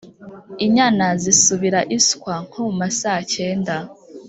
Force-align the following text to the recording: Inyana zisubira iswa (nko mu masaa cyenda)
Inyana 0.65 1.05
zisubira 1.21 1.79
iswa 1.97 2.33
(nko 2.45 2.59
mu 2.67 2.73
masaa 2.81 3.19
cyenda) 3.33 3.75